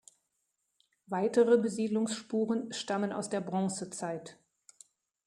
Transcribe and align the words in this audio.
Weitere 1.05 1.59
Besiedlungsspuren 1.59 2.73
stammen 2.73 3.13
aus 3.13 3.29
der 3.29 3.39
Bronzezeit. 3.39 4.35